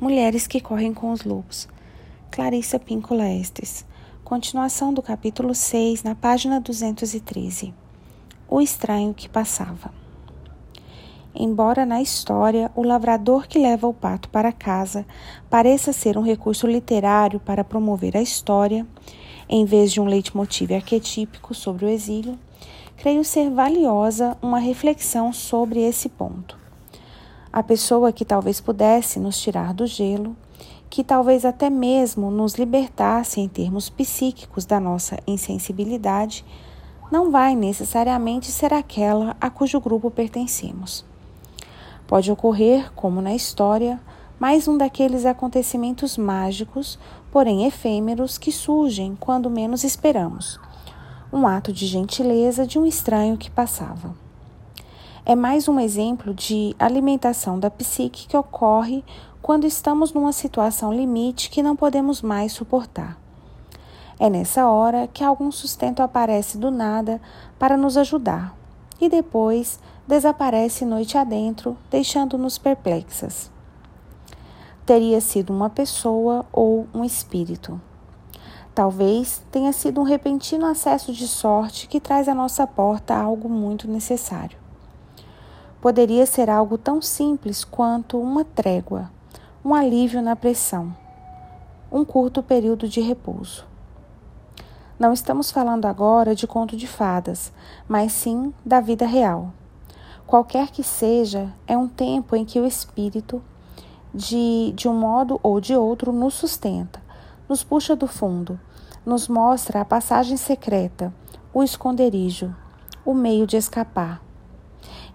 Mulheres 0.00 0.46
que 0.46 0.62
correm 0.62 0.94
com 0.94 1.12
os 1.12 1.24
lobos. 1.24 1.68
Clarissa 2.30 2.78
Píncola 2.78 3.28
Estes. 3.28 3.84
Continuação 4.24 4.94
do 4.94 5.02
capítulo 5.02 5.54
6, 5.54 6.02
na 6.02 6.14
página 6.14 6.58
213. 6.58 7.74
O 8.48 8.62
estranho 8.62 9.12
que 9.12 9.28
passava. 9.28 9.92
Embora 11.34 11.84
na 11.84 12.00
história 12.00 12.72
o 12.74 12.82
lavrador 12.82 13.46
que 13.46 13.58
leva 13.58 13.86
o 13.86 13.92
pato 13.92 14.30
para 14.30 14.52
casa 14.52 15.04
pareça 15.50 15.92
ser 15.92 16.16
um 16.16 16.22
recurso 16.22 16.66
literário 16.66 17.38
para 17.38 17.62
promover 17.62 18.16
a 18.16 18.22
história, 18.22 18.86
em 19.46 19.66
vez 19.66 19.92
de 19.92 20.00
um 20.00 20.06
leitmotiv 20.06 20.72
arquetípico 20.72 21.54
sobre 21.54 21.84
o 21.84 21.90
exílio, 21.90 22.38
creio 22.96 23.22
ser 23.22 23.50
valiosa 23.50 24.34
uma 24.40 24.58
reflexão 24.58 25.30
sobre 25.30 25.80
esse 25.80 26.08
ponto 26.08 26.59
a 27.52 27.62
pessoa 27.62 28.12
que 28.12 28.24
talvez 28.24 28.60
pudesse 28.60 29.18
nos 29.18 29.40
tirar 29.40 29.74
do 29.74 29.86
gelo, 29.86 30.36
que 30.88 31.02
talvez 31.02 31.44
até 31.44 31.68
mesmo 31.68 32.30
nos 32.30 32.54
libertasse 32.54 33.40
em 33.40 33.48
termos 33.48 33.90
psíquicos 33.90 34.64
da 34.64 34.78
nossa 34.78 35.18
insensibilidade, 35.26 36.44
não 37.10 37.30
vai 37.30 37.56
necessariamente 37.56 38.52
ser 38.52 38.72
aquela 38.72 39.36
a 39.40 39.50
cujo 39.50 39.80
grupo 39.80 40.10
pertencemos. 40.10 41.04
Pode 42.06 42.30
ocorrer, 42.30 42.92
como 42.94 43.20
na 43.20 43.34
história, 43.34 44.00
mais 44.38 44.68
um 44.68 44.78
daqueles 44.78 45.26
acontecimentos 45.26 46.16
mágicos, 46.16 46.98
porém 47.32 47.66
efêmeros, 47.66 48.38
que 48.38 48.52
surgem 48.52 49.16
quando 49.18 49.50
menos 49.50 49.82
esperamos. 49.82 50.58
Um 51.32 51.46
ato 51.46 51.72
de 51.72 51.86
gentileza 51.86 52.66
de 52.66 52.78
um 52.78 52.86
estranho 52.86 53.36
que 53.36 53.50
passava 53.50 54.14
é 55.24 55.34
mais 55.34 55.68
um 55.68 55.78
exemplo 55.78 56.32
de 56.32 56.74
alimentação 56.78 57.58
da 57.58 57.70
psique 57.70 58.26
que 58.26 58.36
ocorre 58.36 59.04
quando 59.42 59.66
estamos 59.66 60.12
numa 60.12 60.32
situação 60.32 60.92
limite 60.92 61.50
que 61.50 61.62
não 61.62 61.76
podemos 61.76 62.22
mais 62.22 62.52
suportar. 62.52 63.18
É 64.18 64.30
nessa 64.30 64.68
hora 64.68 65.06
que 65.08 65.22
algum 65.22 65.52
sustento 65.52 66.00
aparece 66.00 66.56
do 66.56 66.70
nada 66.70 67.20
para 67.58 67.76
nos 67.76 67.96
ajudar 67.96 68.54
e 69.00 69.08
depois 69.08 69.78
desaparece 70.06 70.84
noite 70.84 71.16
adentro, 71.16 71.76
deixando-nos 71.90 72.58
perplexas. 72.58 73.50
Teria 74.84 75.20
sido 75.20 75.52
uma 75.52 75.70
pessoa 75.70 76.44
ou 76.52 76.86
um 76.94 77.04
espírito. 77.04 77.80
Talvez 78.74 79.42
tenha 79.50 79.72
sido 79.72 80.00
um 80.00 80.04
repentino 80.04 80.66
acesso 80.66 81.12
de 81.12 81.28
sorte 81.28 81.88
que 81.88 82.00
traz 82.00 82.28
à 82.28 82.34
nossa 82.34 82.66
porta 82.66 83.14
algo 83.14 83.48
muito 83.48 83.86
necessário 83.86 84.58
poderia 85.80 86.26
ser 86.26 86.50
algo 86.50 86.76
tão 86.76 87.00
simples 87.00 87.64
quanto 87.64 88.20
uma 88.20 88.44
trégua, 88.44 89.10
um 89.64 89.74
alívio 89.74 90.20
na 90.20 90.36
pressão, 90.36 90.94
um 91.90 92.04
curto 92.04 92.42
período 92.42 92.88
de 92.88 93.00
repouso. 93.00 93.64
Não 94.98 95.14
estamos 95.14 95.50
falando 95.50 95.86
agora 95.86 96.34
de 96.34 96.46
conto 96.46 96.76
de 96.76 96.86
fadas, 96.86 97.50
mas 97.88 98.12
sim 98.12 98.52
da 98.64 98.80
vida 98.80 99.06
real. 99.06 99.50
Qualquer 100.26 100.70
que 100.70 100.82
seja, 100.82 101.50
é 101.66 101.76
um 101.76 101.88
tempo 101.88 102.36
em 102.36 102.44
que 102.44 102.60
o 102.60 102.66
espírito, 102.66 103.42
de, 104.14 104.72
de 104.76 104.86
um 104.86 104.94
modo 104.94 105.40
ou 105.42 105.60
de 105.60 105.74
outro, 105.74 106.12
nos 106.12 106.34
sustenta, 106.34 107.00
nos 107.48 107.64
puxa 107.64 107.96
do 107.96 108.06
fundo, 108.06 108.60
nos 109.04 109.26
mostra 109.26 109.80
a 109.80 109.84
passagem 109.84 110.36
secreta, 110.36 111.12
o 111.52 111.62
esconderijo, 111.62 112.54
o 113.04 113.14
meio 113.14 113.46
de 113.46 113.56
escapar. 113.56 114.20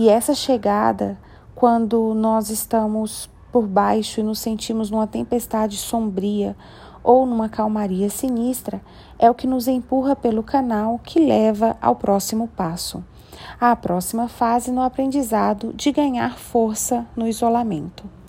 E 0.00 0.08
essa 0.08 0.34
chegada, 0.34 1.18
quando 1.54 2.14
nós 2.14 2.48
estamos 2.48 3.28
por 3.52 3.66
baixo 3.66 4.18
e 4.18 4.22
nos 4.22 4.38
sentimos 4.38 4.90
numa 4.90 5.06
tempestade 5.06 5.76
sombria 5.76 6.56
ou 7.04 7.26
numa 7.26 7.50
calmaria 7.50 8.08
sinistra, 8.08 8.80
é 9.18 9.30
o 9.30 9.34
que 9.34 9.46
nos 9.46 9.68
empurra 9.68 10.16
pelo 10.16 10.42
canal 10.42 10.98
que 11.04 11.20
leva 11.20 11.76
ao 11.82 11.96
próximo 11.96 12.48
passo, 12.48 13.04
à 13.60 13.76
próxima 13.76 14.26
fase 14.26 14.72
no 14.72 14.80
aprendizado 14.80 15.74
de 15.74 15.92
ganhar 15.92 16.38
força 16.38 17.06
no 17.14 17.28
isolamento. 17.28 18.19